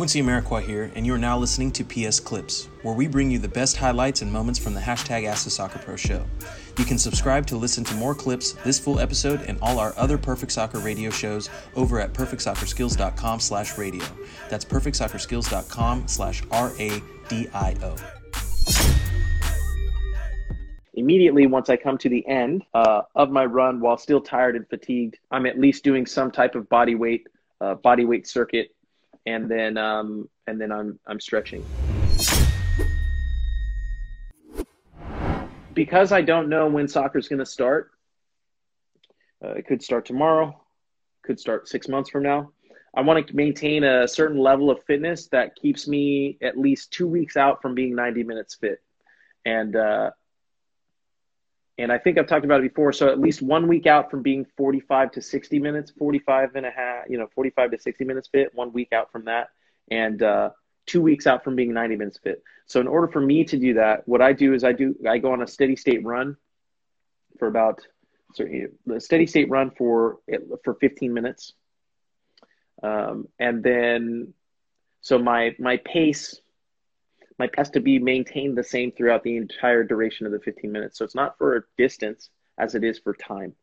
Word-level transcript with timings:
Quincy 0.00 0.22
Amarikwa 0.22 0.62
here, 0.62 0.90
and 0.94 1.04
you 1.04 1.12
are 1.12 1.18
now 1.18 1.36
listening 1.36 1.70
to 1.70 1.84
PS 1.84 2.20
Clips, 2.20 2.70
where 2.80 2.94
we 2.94 3.06
bring 3.06 3.30
you 3.30 3.38
the 3.38 3.46
best 3.46 3.76
highlights 3.76 4.22
and 4.22 4.32
moments 4.32 4.58
from 4.58 4.72
the 4.72 4.80
hashtag 4.80 5.26
Ask 5.26 5.44
the 5.44 5.50
Soccer 5.50 5.78
Pro 5.78 5.94
show. 5.94 6.24
You 6.78 6.86
can 6.86 6.96
subscribe 6.96 7.46
to 7.48 7.58
listen 7.58 7.84
to 7.84 7.94
more 7.96 8.14
clips, 8.14 8.52
this 8.64 8.78
full 8.78 8.98
episode, 8.98 9.42
and 9.42 9.58
all 9.60 9.78
our 9.78 9.92
other 9.98 10.16
Perfect 10.16 10.52
Soccer 10.52 10.78
radio 10.78 11.10
shows 11.10 11.50
over 11.76 12.00
at 12.00 12.14
perfectsoccerskills.com 12.14 13.40
slash 13.40 13.76
radio. 13.76 14.06
That's 14.48 14.64
perfectsoccerskills.com 14.64 16.08
slash 16.08 16.42
R-A-D-I-O. 16.50 17.96
Immediately 20.94 21.46
once 21.46 21.68
I 21.68 21.76
come 21.76 21.98
to 21.98 22.08
the 22.08 22.26
end 22.26 22.64
uh, 22.72 23.02
of 23.16 23.30
my 23.30 23.44
run, 23.44 23.80
while 23.80 23.98
still 23.98 24.22
tired 24.22 24.56
and 24.56 24.66
fatigued, 24.66 25.18
I'm 25.30 25.44
at 25.44 25.58
least 25.58 25.84
doing 25.84 26.06
some 26.06 26.30
type 26.30 26.54
of 26.54 26.70
body 26.70 26.94
weight, 26.94 27.26
uh, 27.60 27.74
body 27.74 28.06
weight 28.06 28.26
circuit 28.26 28.74
and 29.26 29.50
then 29.50 29.76
um, 29.76 30.28
and 30.46 30.60
then 30.60 30.72
I'm 30.72 30.98
I'm 31.06 31.20
stretching. 31.20 31.64
Because 35.72 36.12
I 36.12 36.22
don't 36.22 36.48
know 36.48 36.68
when 36.68 36.88
soccer 36.88 37.18
is 37.18 37.28
going 37.28 37.38
to 37.38 37.46
start. 37.46 37.92
Uh, 39.42 39.50
it 39.50 39.66
could 39.66 39.82
start 39.82 40.04
tomorrow, 40.04 40.60
could 41.22 41.40
start 41.40 41.68
six 41.68 41.88
months 41.88 42.10
from 42.10 42.22
now. 42.22 42.50
I 42.94 43.02
want 43.02 43.26
to 43.26 43.36
maintain 43.36 43.84
a 43.84 44.08
certain 44.08 44.38
level 44.38 44.68
of 44.70 44.82
fitness 44.84 45.28
that 45.28 45.54
keeps 45.54 45.86
me 45.86 46.36
at 46.42 46.58
least 46.58 46.90
two 46.90 47.06
weeks 47.06 47.36
out 47.36 47.62
from 47.62 47.74
being 47.74 47.94
90 47.94 48.24
minutes 48.24 48.56
fit, 48.56 48.82
and 49.44 49.76
uh, 49.76 50.10
and 51.80 51.90
I 51.90 51.96
think 51.96 52.18
I've 52.18 52.26
talked 52.26 52.44
about 52.44 52.60
it 52.60 52.74
before. 52.74 52.92
So 52.92 53.08
at 53.08 53.18
least 53.18 53.40
one 53.40 53.66
week 53.66 53.86
out 53.86 54.10
from 54.10 54.22
being 54.22 54.46
45 54.56 55.12
to 55.12 55.22
60 55.22 55.58
minutes, 55.58 55.90
45 55.92 56.54
and 56.56 56.66
a 56.66 56.70
half, 56.70 57.04
you 57.08 57.16
know, 57.16 57.26
45 57.34 57.70
to 57.70 57.78
60 57.78 58.04
minutes 58.04 58.28
fit, 58.28 58.54
one 58.54 58.72
week 58.72 58.92
out 58.92 59.10
from 59.10 59.24
that, 59.24 59.48
and 59.90 60.22
uh, 60.22 60.50
two 60.84 61.00
weeks 61.00 61.26
out 61.26 61.42
from 61.42 61.56
being 61.56 61.72
90 61.72 61.96
minutes 61.96 62.18
fit. 62.22 62.42
So 62.66 62.80
in 62.80 62.86
order 62.86 63.08
for 63.08 63.20
me 63.20 63.44
to 63.44 63.56
do 63.56 63.74
that, 63.74 64.06
what 64.06 64.20
I 64.20 64.34
do 64.34 64.52
is 64.52 64.62
I 64.62 64.72
do 64.72 64.94
I 65.08 65.18
go 65.18 65.32
on 65.32 65.42
a 65.42 65.46
steady 65.46 65.74
state 65.74 66.04
run 66.04 66.36
for 67.38 67.48
about 67.48 67.80
sorry, 68.34 68.66
a 68.92 69.00
steady 69.00 69.26
state 69.26 69.48
run 69.48 69.70
for 69.70 70.18
for 70.62 70.74
15 70.74 71.14
minutes, 71.14 71.54
um, 72.82 73.26
and 73.38 73.62
then 73.62 74.34
so 75.00 75.18
my 75.18 75.56
my 75.58 75.78
pace 75.78 76.40
my 77.40 77.50
has 77.56 77.70
to 77.70 77.80
be 77.80 77.98
maintained 77.98 78.56
the 78.56 78.62
same 78.62 78.92
throughout 78.92 79.24
the 79.24 79.36
entire 79.36 79.82
duration 79.82 80.26
of 80.26 80.32
the 80.32 80.38
15 80.38 80.70
minutes. 80.70 80.98
So 80.98 81.04
it's 81.04 81.14
not 81.14 81.36
for 81.38 81.66
distance 81.76 82.30
as 82.58 82.74
it 82.74 82.84
is 82.84 82.98
for 82.98 83.14
time. 83.14 83.54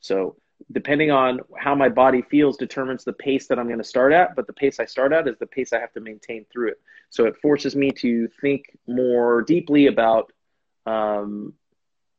So 0.00 0.36
depending 0.72 1.10
on 1.10 1.40
how 1.58 1.74
my 1.74 1.88
body 1.88 2.22
feels 2.22 2.56
determines 2.56 3.04
the 3.04 3.12
pace 3.12 3.48
that 3.48 3.58
I'm 3.58 3.66
going 3.66 3.78
to 3.78 3.84
start 3.84 4.12
at, 4.12 4.36
but 4.36 4.46
the 4.46 4.52
pace 4.52 4.80
I 4.80 4.86
start 4.86 5.12
at 5.12 5.28
is 5.28 5.36
the 5.38 5.46
pace 5.46 5.72
I 5.72 5.80
have 5.80 5.92
to 5.92 6.00
maintain 6.00 6.46
through 6.50 6.68
it. 6.68 6.80
So 7.10 7.26
it 7.26 7.36
forces 7.42 7.76
me 7.76 7.90
to 7.90 8.28
think 8.40 8.64
more 8.86 9.42
deeply 9.42 9.88
about 9.88 10.32
um, 10.86 11.54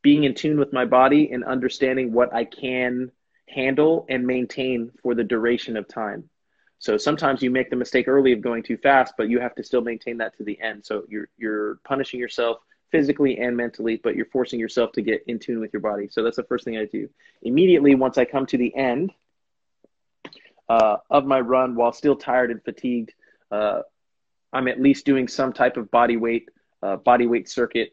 being 0.02 0.26
in 0.26 0.36
tune 0.36 0.60
with 0.60 0.74
my 0.74 0.86
body 0.86 1.32
and 1.32 1.44
understanding 1.44 2.12
what 2.12 2.34
I 2.34 2.46
can 2.46 3.12
handle 3.48 4.06
and 4.10 4.28
maintain 4.28 4.92
for 5.02 5.16
the 5.16 5.24
duration 5.24 5.78
of 5.78 5.88
time. 5.88 6.30
So 6.80 6.98
sometimes 6.98 7.42
you 7.42 7.50
make 7.50 7.70
the 7.70 7.76
mistake 7.76 8.08
early 8.08 8.32
of 8.34 8.42
going 8.42 8.64
too 8.64 8.78
fast, 8.78 9.14
but 9.18 9.30
you 9.30 9.40
have 9.40 9.56
to 9.56 9.64
still 9.64 9.82
maintain 9.82 10.18
that 10.18 10.38
to 10.38 10.44
the 10.44 10.60
end. 10.62 10.86
So 10.86 11.04
you're 11.08 11.30
you're 11.38 11.76
punishing 11.86 12.20
yourself 12.20 12.60
physically 12.92 13.40
and 13.40 13.58
mentally, 13.58 14.00
but 14.04 14.16
you're 14.16 14.28
forcing 14.28 14.60
yourself 14.60 14.92
to 14.94 15.02
get 15.02 15.24
in 15.28 15.40
tune 15.40 15.60
with 15.60 15.74
your 15.74 15.82
body. 15.82 16.08
So 16.10 16.24
that's 16.24 16.38
the 16.38 16.44
first 16.44 16.66
thing 16.66 16.78
I 16.78 16.86
do. 16.86 17.10
Immediately 17.42 17.96
once 17.96 18.18
I 18.18 18.26
come 18.26 18.46
to 18.48 18.58
the 18.58 18.76
end 18.76 19.12
uh, 20.70 20.98
of 21.10 21.26
my 21.26 21.40
run, 21.40 21.76
while 21.76 21.92
still 21.92 22.16
tired 22.16 22.52
and 22.52 22.64
fatigued, 22.64 23.14
uh, 23.52 23.82
I'm 24.54 24.68
at 24.68 24.82
least 24.82 25.06
doing 25.06 25.28
some 25.28 25.54
type 25.54 25.78
of 25.78 25.92
body 25.92 26.18
weight 26.18 26.50
uh, 26.82 26.98
body 26.98 27.26
weight 27.28 27.50
circuit, 27.50 27.92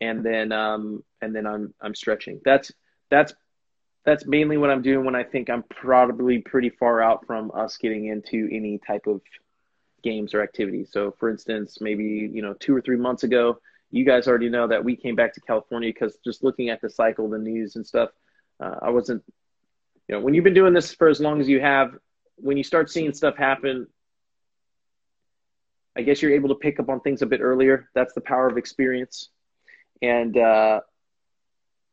and 0.00 0.24
then 0.24 0.52
um, 0.52 1.02
and 1.20 1.34
then 1.34 1.46
I'm 1.46 1.74
I'm 1.80 1.94
stretching. 1.94 2.40
That's 2.44 2.70
that's 3.10 3.32
that's 4.08 4.24
mainly 4.24 4.56
what 4.56 4.70
I'm 4.70 4.80
doing 4.80 5.04
when 5.04 5.14
I 5.14 5.22
think 5.22 5.50
I'm 5.50 5.62
probably 5.64 6.38
pretty 6.38 6.70
far 6.70 7.02
out 7.02 7.26
from 7.26 7.50
us 7.54 7.76
getting 7.76 8.06
into 8.06 8.48
any 8.50 8.78
type 8.78 9.06
of 9.06 9.20
games 10.02 10.32
or 10.32 10.42
activities. 10.42 10.88
So, 10.90 11.14
for 11.20 11.28
instance, 11.28 11.78
maybe 11.82 12.30
you 12.32 12.40
know 12.40 12.54
two 12.54 12.74
or 12.74 12.80
three 12.80 12.96
months 12.96 13.24
ago, 13.24 13.60
you 13.90 14.06
guys 14.06 14.26
already 14.26 14.48
know 14.48 14.66
that 14.66 14.82
we 14.82 14.96
came 14.96 15.14
back 15.14 15.34
to 15.34 15.40
California 15.42 15.90
because 15.92 16.16
just 16.24 16.42
looking 16.42 16.70
at 16.70 16.80
the 16.80 16.88
cycle, 16.88 17.28
the 17.28 17.38
news 17.38 17.76
and 17.76 17.86
stuff, 17.86 18.08
uh, 18.60 18.76
I 18.80 18.90
wasn't. 18.90 19.22
You 20.08 20.14
know, 20.14 20.22
when 20.22 20.32
you've 20.32 20.44
been 20.44 20.54
doing 20.54 20.72
this 20.72 20.94
for 20.94 21.08
as 21.08 21.20
long 21.20 21.38
as 21.42 21.48
you 21.48 21.60
have, 21.60 21.94
when 22.36 22.56
you 22.56 22.64
start 22.64 22.90
seeing 22.90 23.12
stuff 23.12 23.36
happen, 23.36 23.88
I 25.94 26.00
guess 26.00 26.22
you're 26.22 26.32
able 26.32 26.48
to 26.48 26.54
pick 26.54 26.80
up 26.80 26.88
on 26.88 27.00
things 27.00 27.20
a 27.20 27.26
bit 27.26 27.42
earlier. 27.42 27.90
That's 27.94 28.14
the 28.14 28.22
power 28.22 28.46
of 28.46 28.56
experience, 28.56 29.28
and 30.00 30.34
uh, 30.38 30.80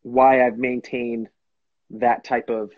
why 0.04 0.46
I've 0.48 0.58
maintained 0.58 1.28
that 2.00 2.24
type 2.24 2.50
of 2.50 2.72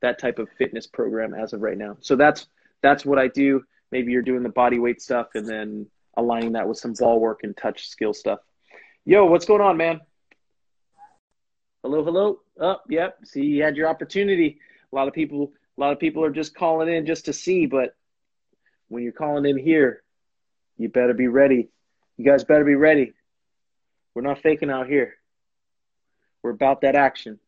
that 0.00 0.18
type 0.18 0.38
of 0.38 0.48
fitness 0.58 0.86
program 0.86 1.34
as 1.34 1.52
of 1.52 1.60
right 1.60 1.76
now. 1.76 1.96
So 2.00 2.16
that's 2.16 2.46
that's 2.82 3.04
what 3.04 3.18
I 3.18 3.28
do. 3.28 3.64
Maybe 3.90 4.12
you're 4.12 4.22
doing 4.22 4.42
the 4.42 4.48
body 4.48 4.78
weight 4.78 5.02
stuff 5.02 5.28
and 5.34 5.46
then 5.46 5.86
aligning 6.16 6.52
that 6.52 6.68
with 6.68 6.78
some 6.78 6.94
ball 6.94 7.20
work 7.20 7.40
and 7.42 7.56
touch 7.56 7.88
skill 7.88 8.12
stuff. 8.12 8.40
Yo, 9.04 9.24
what's 9.24 9.46
going 9.46 9.62
on, 9.62 9.76
man? 9.76 10.00
Hello, 11.82 12.04
hello. 12.04 12.40
Oh, 12.60 12.76
yep. 12.88 13.18
See, 13.24 13.42
you 13.42 13.62
had 13.62 13.76
your 13.76 13.88
opportunity. 13.88 14.58
A 14.92 14.96
lot 14.96 15.08
of 15.08 15.14
people, 15.14 15.52
a 15.76 15.80
lot 15.80 15.92
of 15.92 15.98
people 15.98 16.24
are 16.24 16.30
just 16.30 16.54
calling 16.54 16.92
in 16.92 17.06
just 17.06 17.24
to 17.26 17.32
see, 17.32 17.66
but 17.66 17.94
when 18.88 19.02
you're 19.02 19.12
calling 19.12 19.46
in 19.46 19.56
here, 19.56 20.02
you 20.76 20.88
better 20.88 21.14
be 21.14 21.28
ready. 21.28 21.68
You 22.16 22.24
guys 22.24 22.44
better 22.44 22.64
be 22.64 22.74
ready. 22.74 23.14
We're 24.14 24.22
not 24.22 24.42
faking 24.42 24.70
out 24.70 24.88
here. 24.88 25.14
We're 26.42 26.50
about 26.50 26.80
that 26.80 26.96
action. 26.96 27.38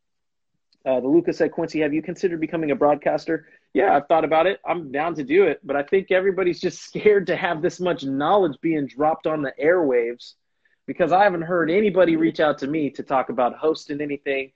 Uh, 0.85 1.01
the 1.01 1.09
Lucas 1.09 1.37
said, 1.39 1.53
Quincy, 1.53 1.81
have 1.81 1.93
you 1.93 2.03
considered 2.03 2.41
becoming 2.41 2.71
a 2.71 2.75
broadcaster? 2.75 3.47
Yeah, 3.75 3.95
I've 3.95 4.07
thought 4.07 4.25
about 4.25 4.47
it. 4.47 4.61
I'm 4.65 4.91
down 4.91 5.15
to 5.17 5.25
do 5.25 5.45
it, 5.45 5.61
but 5.63 5.77
I 5.77 5.83
think 5.83 6.11
everybody's 6.11 6.61
just 6.61 6.83
scared 6.85 7.27
to 7.27 7.37
have 7.37 7.61
this 7.61 7.81
much 7.81 8.05
knowledge 8.05 8.57
being 8.63 8.87
dropped 8.87 9.27
on 9.27 9.43
the 9.43 9.53
airwaves 9.63 10.35
because 10.87 11.13
I 11.13 11.23
haven't 11.23 11.43
heard 11.43 11.71
anybody 11.71 12.17
reach 12.17 12.41
out 12.41 12.59
to 12.59 12.67
me 12.67 12.91
to 12.91 13.03
talk 13.03 13.29
about 13.29 13.57
hosting 13.57 14.01
anything, 14.01 14.53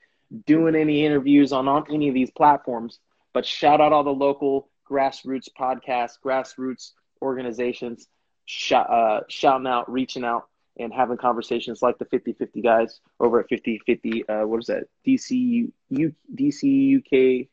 doing 0.47 0.75
any 0.75 1.05
interviews 1.05 1.53
on, 1.53 1.69
on 1.69 1.85
any 1.93 2.09
of 2.09 2.15
these 2.15 2.31
platforms. 2.31 2.99
But 3.33 3.45
shout 3.47 3.81
out 3.81 3.93
all 3.93 4.05
the 4.05 4.11
local 4.11 4.69
grassroots 4.91 5.49
podcasts, 5.59 6.19
grassroots 6.25 6.93
organizations, 7.21 8.09
shout, 8.47 8.91
uh, 8.91 9.21
shouting 9.29 9.67
out, 9.67 9.91
reaching 9.91 10.25
out 10.25 10.49
and 10.79 10.93
having 10.93 11.17
conversations 11.17 11.83
like 11.83 11.99
the 11.99 12.05
50-50 12.07 12.63
guys 12.63 13.01
over 13.21 13.41
at 13.41 13.49
50-50 13.49 14.23
uh, 14.29 14.47
what 14.47 14.61
is 14.61 14.67
that? 14.67 14.85
Dc 15.07 15.31
U, 15.31 16.15
dc 16.35 16.99
uk 16.99 17.47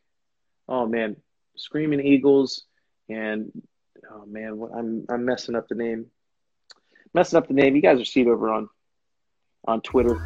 oh 0.68 0.88
man. 0.88 1.16
Screaming 1.56 2.06
eagles 2.06 2.64
and 3.10 3.52
oh 4.10 4.26
man 4.26 4.58
what 4.58 4.72
i'm 4.74 5.06
i'm 5.10 5.26
messing 5.26 5.56
up 5.56 5.68
the 5.68 5.76
name. 5.76 6.08
Messing 7.14 7.38
up 7.38 7.48
the 7.48 7.54
name. 7.54 7.76
You 7.76 7.82
guys 7.82 8.00
are 8.00 8.06
seen 8.06 8.30
over 8.30 8.50
on 8.50 8.70
on 9.68 9.82
twitter 9.82 10.26